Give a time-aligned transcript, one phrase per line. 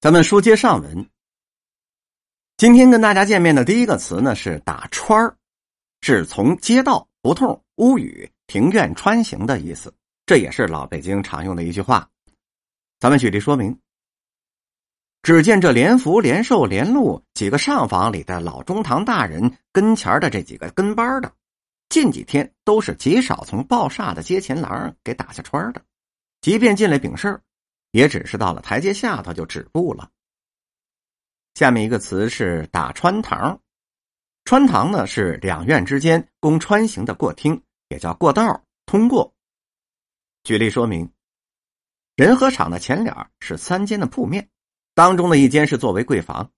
[0.00, 1.06] 咱们书接上文。
[2.56, 5.36] 今天跟大家见面的第一个词呢是“打穿儿”，
[6.00, 9.92] 是从街道、胡同、屋宇、庭院穿行的意思。
[10.24, 12.08] 这也是老北京常用的一句话。
[12.98, 13.78] 咱们举例说明。
[15.22, 21.30] 只见这连福、连寿、连禄几个上房里的老中堂大人跟前的这几个跟班的，
[21.90, 25.82] 近几天都是极少从报煞的街前廊给打下穿的，
[26.40, 27.42] 即便进来禀事儿，
[27.90, 30.10] 也只是到了台阶下头就止步了。
[31.54, 33.60] 下面一个词是“打穿堂”，
[34.44, 39.34] 穿堂呢是两院之间供穿行的过厅，也叫过道、通过。
[40.44, 41.10] 举例说明：
[42.16, 44.48] 仁和厂的前脸是三间的铺面，
[44.94, 46.50] 当中的一间是作为柜房，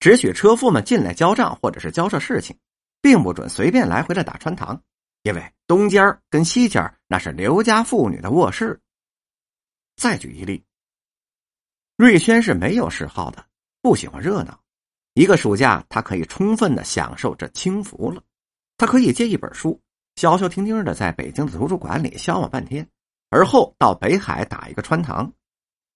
[0.00, 2.58] 只许车夫们进来交账或者是交涉事情，
[3.00, 4.82] 并不准随便来回的打穿堂，
[5.22, 8.80] 因为东间跟西间那是刘家妇女的卧室。
[9.96, 10.64] 再举一例，
[11.98, 13.44] 瑞轩是没有嗜好的。
[13.82, 14.62] 不喜欢热闹，
[15.14, 18.22] 一个暑假他可以充分的享受这清福了。
[18.76, 19.80] 他可以借一本书，
[20.14, 22.88] 消消停停的在北京的图书馆里消磨半天，
[23.30, 25.32] 而后到北海打一个穿堂。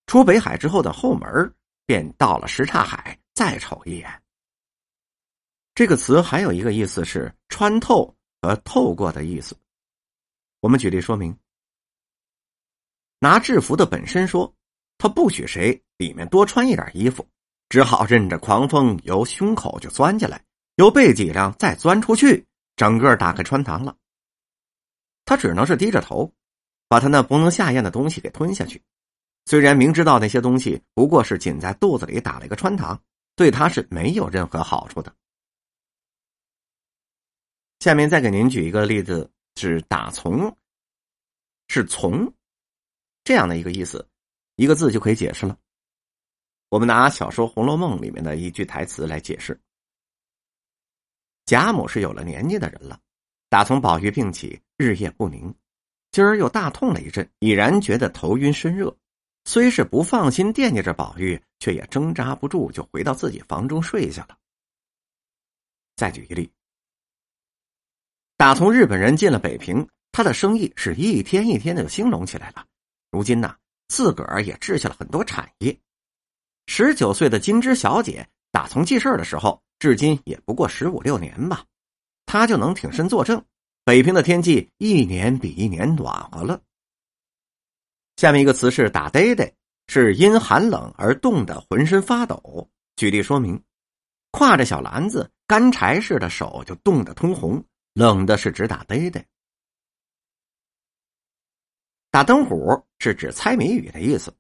[0.09, 1.55] 出北海之后的后门，
[1.87, 4.23] 便到了什刹海，再瞅一眼。
[5.73, 9.57] 这个词还有一个意思是穿透和透过的意思。
[10.59, 11.37] 我们举例说明：
[13.21, 14.53] 拿制服的本身说，
[15.03, 17.27] 他不许谁里面多穿一点衣服。
[17.69, 20.45] 只好任着狂风由胸口就钻进来，
[20.77, 23.97] 由背脊梁再钻出去，整个打开穿堂了。
[25.25, 26.33] 他只能是低着头，
[26.87, 28.81] 把他那不能下咽的东西给吞下去。
[29.47, 33.03] 虽然明知道那些东西不过是仅在肚子里打了一个穿堂，
[33.35, 35.13] 对他是没有任何好处的。
[37.81, 40.57] 下面再给您举一个例子，是打从，
[41.67, 42.33] 是从，
[43.25, 44.07] 这样的一个意思，
[44.63, 45.59] 一个字就可以解释了。
[46.69, 49.61] 我们拿小说《红楼梦》里面的一句台词来解释：
[51.47, 53.01] 贾母是有了年纪的人了，
[53.49, 55.53] 打从宝玉病起，日夜不宁，
[56.13, 58.97] 今儿又大痛了一阵，已然觉得头晕身热，
[59.47, 64.39] 虽是不放心惦记着宝玉，却也挣扎不住，就回到自己房中睡下了。
[65.97, 66.49] 再举一例，
[68.37, 72.65] 打从日本人进了北平，他的生意是一天一天的兴隆起来了，
[73.11, 73.57] 如今呢，
[73.93, 75.79] 自个儿也置下了很多产业。
[76.67, 81.67] 十九岁的金枝小姐，打从记事的时候，至今也不过十五六年吧，
[82.25, 83.45] 她就能挺身作证。
[83.85, 86.63] 北平的天气一年比一年暖和了。
[88.17, 89.53] 下面一个词是打嘚嘚，
[89.89, 92.71] 是因寒冷而冻得浑身发抖。
[92.97, 93.63] 举例说明：
[94.31, 99.23] 挎着小篮子，干柴似的手就冻得通红，冷的是直打嘚嘚。
[102.11, 104.33] 打灯虎是指猜谜语的意思。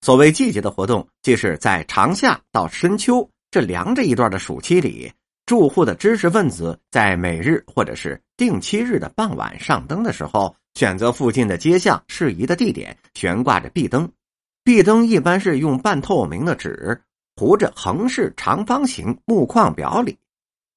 [0.00, 5.12] 所谓季节的活动，即是在长夏到深秋这凉这一段的暑期里，
[5.46, 14.10] 住户的知识分子在每日或者是定期日的傍晚上灯的时候，选择附近的街巷适宜的地点，悬挂着壁灯。
[14.64, 17.00] 壁灯一般是用半透明的纸
[17.36, 20.18] 糊着横式长方形木框表里，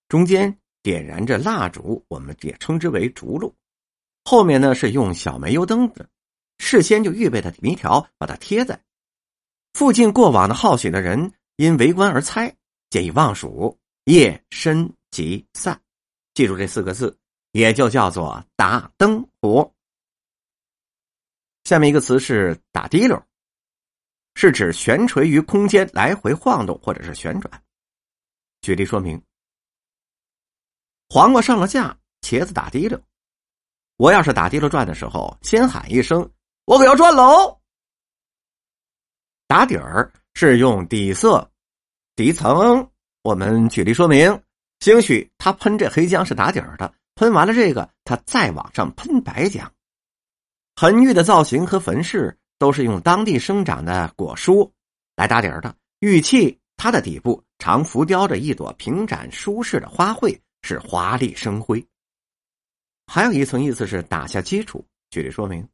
[0.10, 3.56] 中间点燃着蜡烛，我们也称之为烛露。
[4.26, 6.08] 后面呢是用小煤油灯的，
[6.60, 8.82] 事先就预备的泥条，把它贴在。
[9.74, 12.56] 附近过往的好喜的人因围观而猜，
[12.90, 15.82] 建议望数夜深即散。
[16.34, 17.18] 记住这四个字，
[17.52, 19.72] 也就叫做打灯火。
[21.64, 23.24] 下面一个词是打滴溜，
[24.36, 27.64] 是指悬垂于空间来回晃动或者是旋转。
[28.62, 29.22] 举例说明：
[31.10, 33.02] 黄瓜上了架，茄子打滴溜。
[33.98, 36.30] 我要是打滴溜转的时候，先喊一声
[36.66, 37.60] ：“我可要转喽！”
[39.48, 41.52] 打底儿是用底色、
[42.16, 42.90] 底层。
[43.22, 44.42] 我们举例说明，
[44.80, 49.68] 兴许他喷这黑浆是打底儿的，喷完了这个，他再往上喷白浆。
[50.76, 54.70] 横玉的造型和纹饰都是用当地生长的果蔬
[55.16, 55.76] 来打底儿的。
[56.00, 61.86] 玉器它的底部常浮雕着一朵平展舒适的花卉，是华丽生辉。
[63.08, 64.86] 还有一层意思是打下基础。
[65.12, 65.66] 举例说明，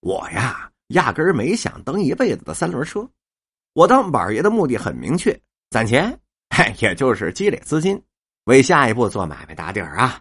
[0.00, 0.70] 我呀。
[0.88, 3.06] 压根儿没想蹬一辈子的三轮车，
[3.74, 6.18] 我当板爷的目的很明确，攒钱，
[6.48, 8.02] 嘿，也就是积累资金，
[8.44, 10.18] 为下一步做买卖打底儿啊。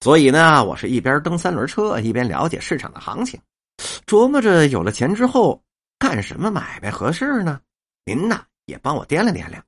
[0.00, 3.40] 所以呢，我是一边蹬三轮车，一边了解市场的行情，
[4.04, 5.64] 琢磨着有了钱之后
[5.98, 7.58] 干什么买卖合适呢？
[8.04, 9.64] 您呐也帮我掂量掂量。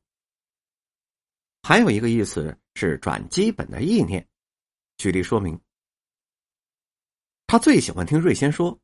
[1.62, 4.28] 还有一个意思是转基本的意念，
[4.98, 5.58] 举例说明。
[7.46, 8.78] 他最喜欢听瑞先说。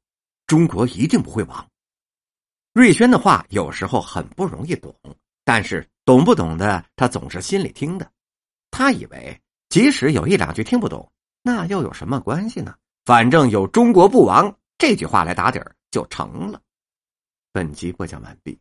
[0.51, 1.65] 中国一定不会亡。
[2.73, 4.93] 瑞轩的话有时候很不容易懂，
[5.45, 8.11] 但是懂不懂的他总是心里听的。
[8.69, 11.09] 他以为即使有一两句听不懂，
[11.41, 12.75] 那又有什么关系呢？
[13.05, 16.61] 反正有“中国不亡”这句话来打底儿就成了。
[17.53, 18.59] 本集播讲完毕。